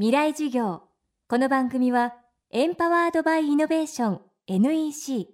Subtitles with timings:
[0.00, 0.82] 未来授業。
[1.28, 2.14] この番組は
[2.52, 5.26] エンパワードバイイノベーション NEC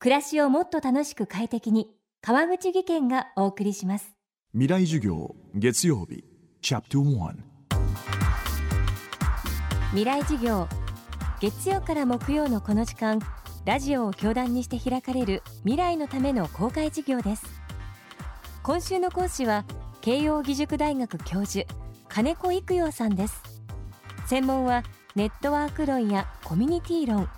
[0.00, 1.86] 暮らしをもっと楽しく快適に
[2.20, 4.16] 川口義賢がお送りします。
[4.50, 6.24] 未来授業月曜日
[6.60, 7.34] チャプト1
[9.90, 10.66] 未来授業。
[11.40, 13.20] 月曜から木曜のこの時間
[13.64, 17.44] ラジオを教壇にして開かれる未来のための公開授業です。
[18.64, 19.64] 今週の講師は
[20.00, 21.64] 慶應義塾大学教授
[22.08, 23.53] 金子育陽さんです
[24.26, 24.82] 専門は
[25.14, 27.28] ネットワーク論やコミュニティ論。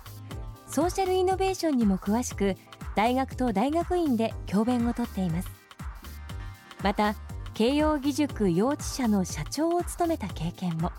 [0.67, 2.55] ソーシャルイノベーションにも詳しく
[2.95, 5.49] 大学と大学院で教鞭をとっています。
[6.83, 7.15] また
[7.53, 10.91] 慶應義塾幼稚舎の社長を務めた経験も。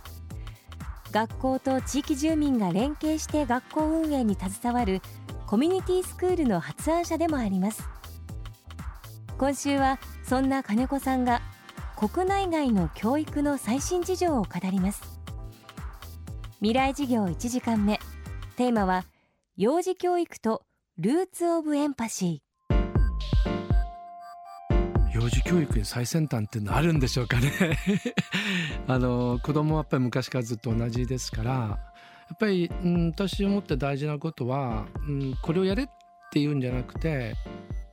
[1.10, 5.01] 学校と地域住民が連携して学校運営に携わる
[5.46, 7.88] コミュニティスクールの発案者でもあります。
[9.38, 11.41] 今週はそんな金子さんが
[11.96, 15.18] 国内外の教育の最新事情を語ります。
[16.61, 18.01] 未来授業1時間目。
[18.57, 19.05] テーマは
[19.57, 20.65] 幼児教育と
[20.99, 22.74] ルーツオブエンパシー。
[25.15, 27.79] 幼児教育に最先端っていうのあるんでしょうかね。
[28.88, 31.79] あの子供はやっぱり昔からずっと同じですからや
[32.35, 35.88] っぱり、うん、私思って大事なことは、うん、これをやれっ
[36.32, 37.37] ていうんじゃなくて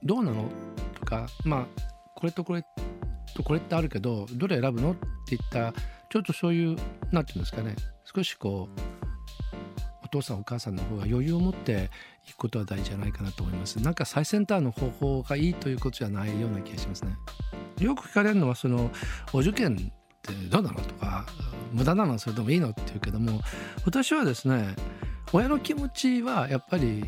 [0.02, 0.50] どうなの
[0.96, 1.68] とかまあ
[2.16, 2.66] これとこれ
[3.36, 4.96] とこれってあるけどどれ選ぶのっ
[5.28, 5.72] ていった
[6.10, 6.78] ちょっとそういう
[7.12, 7.76] 何て言うんですかね。
[8.04, 8.82] 少しこう
[10.04, 11.90] お父さんお母さんの方が余裕を持って
[12.28, 13.82] いくことは大事じゃないかなと思います。
[13.82, 17.16] なんか最先端の方法がいいということじゃないような気がしますね。
[17.80, 18.92] よく聞かれるのはその
[19.34, 19.78] お受験っ
[20.22, 21.26] てどうなのとか
[21.72, 23.42] 無駄なのそれともいいのって言うけども
[23.86, 24.76] 私はですね
[25.34, 27.04] 親の気持ちはやっぱり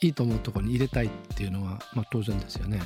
[0.00, 2.80] いいと思うところに入れたいっていうのは、まあ、当然ですよね。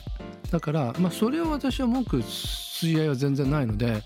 [0.51, 4.03] だから、まあ、それを私は文句吸い合いは全然ないので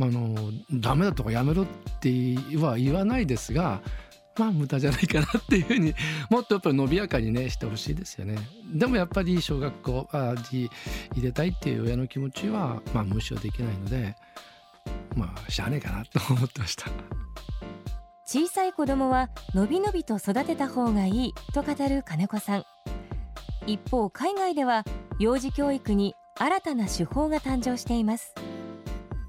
[0.00, 1.66] あのダメだとかやめろっ
[2.00, 2.08] て
[2.56, 3.80] は言わないですが
[4.38, 5.94] まあ無駄じゃないかなっていうふうに
[6.28, 8.36] もっとやっぱり伸びやかにねしてほしいですよね。
[8.72, 10.70] でもやっぱり小学校あに
[11.14, 14.16] 入れたいっていう親の気持ちはまあ無視はできないので
[15.14, 16.86] まあしゃあねえかなと思ってました。
[18.26, 22.64] 小さい子供はのびのびと育てた方がいいと語る金子さん
[23.66, 24.82] 一方海外では
[25.18, 28.34] 幼児教育に新たな手法が誕生しています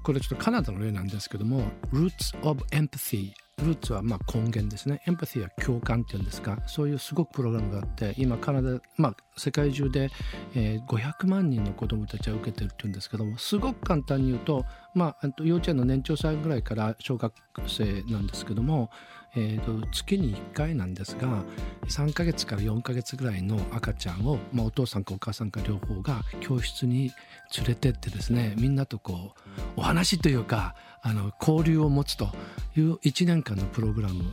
[0.06, 5.02] これちょっとカナダの例なんですけども Roots of Empathy ルーツはまあ根源ですね。
[5.04, 6.58] エンパシーは共感っていうんですか。
[6.68, 10.10] そういうすごくプログラムがあって今カナダまあ世界中で、
[10.54, 14.64] え、500万人の子どもたちは受けてるっていうんですけどもすごく簡単に言うと
[14.96, 17.32] まあ幼稚園の年長さんぐらいから小学
[17.68, 18.90] 生なんですけども
[19.38, 21.44] えーと、月に1回なんですが
[21.88, 27.12] 3ヶ月から4ヶ月ぐらいの赤ちゃんを、まあ、お父さんかお母さんか両方が教室に
[27.58, 32.30] 連れてってですねみんなとこうお話というかあの交流を持つと
[32.76, 34.24] いう1年間のプログラム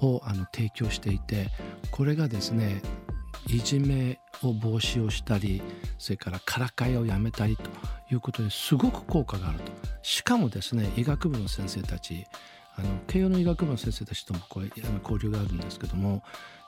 [0.00, 1.48] をあの提供していて
[1.90, 2.82] これがですね
[3.48, 5.60] いじめを防止をしたり
[5.98, 7.64] それからからかいをやめたりと
[8.14, 12.26] いうことですごく効果があるとしかもですね医学部の先生たち
[12.76, 16.22] あの慶応の医学部の先生たちともこれあの交流があるんですけども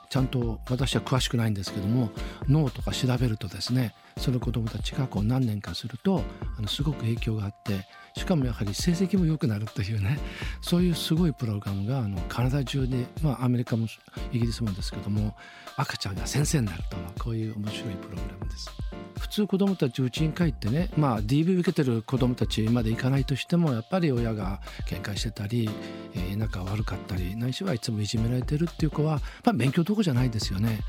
[0.09, 2.09] ちゃんと私は詳しくないんですけども
[2.47, 6.21] 脳とか調べるとですねその子どもたちがこう何年かすると
[6.57, 7.85] あのすごく影響があって
[8.15, 10.19] しかもやはり成績も良くなるというね
[10.61, 13.87] そういうすごいプログラムがあのカナダ中で、まあ、アメリカも
[14.31, 15.35] イギリスもですけども
[15.75, 19.04] 赤ちゃんが先生になるとこういう面白いプログラムです。
[19.25, 25.67] 普通子どもたちうちに帰ってねまあ DV 受けてる子どもたちまで行かないとしてもやっぱり親が喧嘩してたり、
[26.13, 30.81] えー、仲悪かったりないしはいつもいじめられてるっていう子は、まあ、勉強どこじゃないですよね。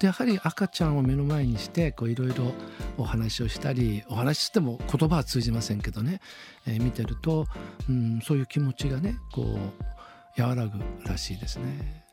[0.00, 2.52] でやはり赤ちゃんを目の前にしていろいろ
[2.98, 6.20] お話をしたりお話ししても言葉は通じませんけどね、
[6.66, 7.46] えー、見てると、
[7.88, 9.42] うん、そういう気持ちがねこ
[10.36, 12.07] う和らぐらしいですね。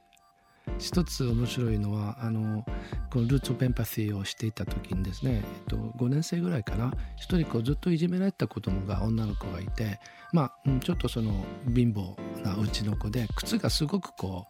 [0.78, 2.66] 一つ面白いのはあの
[3.12, 6.94] このルーツ・オブ・エンパシーをしていた時にですね、えっと、5年生ぐらいかな。
[7.16, 10.00] 一人こうずっといじめられた子供が女の子がいて
[10.36, 11.32] まあ、ちょっとその
[11.74, 14.48] 貧乏なうちの子で靴がすごくこ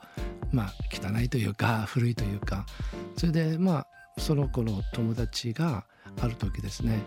[0.52, 2.66] うまあ汚いというか 古いというか。
[3.18, 3.88] それでまあ
[4.18, 5.86] その子の友達が
[6.20, 7.02] ある時ですね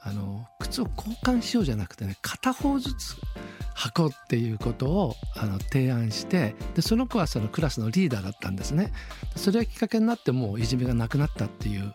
[0.00, 3.16] あの靴を交換しようじゃなくてね片方ずつ
[3.74, 8.92] 履こうっていうことをあの提案してでその子はそのクラスのリーダーだったんですね。
[9.36, 11.94] それがきっかけになってもういじめがなくなったっていう。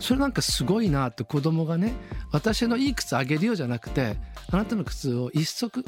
[0.00, 1.92] それなんかすごいなって子供がね
[2.32, 4.16] 私のいい靴あげるよじゃなくて
[4.50, 5.84] あなたの靴を一足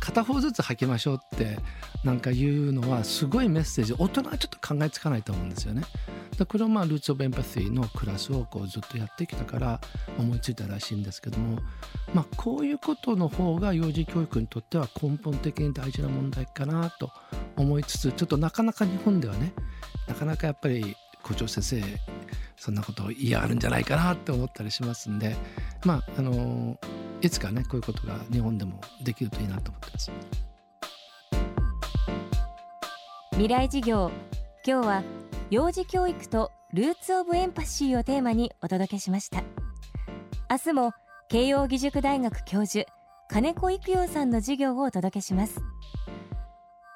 [0.00, 1.58] 片方ずつ履きましょうって
[2.04, 5.82] なんか言うのはすごいメッセージ大人はちょっと考えつかないと思うんですよね。
[6.38, 9.80] でこれはまあルーツ・オブ・エンパシーのクラスをこうずっとやってきたから
[10.18, 11.58] 思いついたらしいんですけども、
[12.14, 17.12] まあ、こういうことの方が幼児教育にとっては根本的に大事な問題かなと
[17.56, 19.52] 思いつつちょっとなかなか日本ではね
[20.08, 21.82] なかなかやっぱり校長先生
[22.56, 25.36] そんなこと嫌あるんじゃないかなって思ったりしますんで
[25.84, 26.78] まああの
[27.22, 30.10] いつかねこういうことが日本でもできるといいなと思ってます。
[33.32, 34.10] 未来授業。
[34.66, 35.02] 今日は
[35.50, 39.42] 幼児教育とルーツオブエンパシーをテーマにお届けしました。
[40.50, 40.92] 明日も
[41.28, 42.84] 慶應義塾大学教授
[43.28, 45.60] 金子育陽さんの授業をお届けします。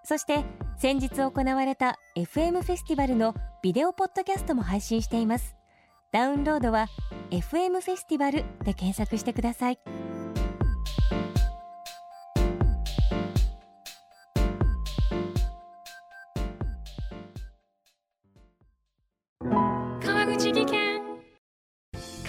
[0.04, 0.44] そして
[0.76, 5.56] 先日行われた FM フェスティバルのビデオポッドキャストも配信しています。
[6.12, 6.88] ダウンロードは
[7.30, 9.78] FM フェスティバルで検索してください。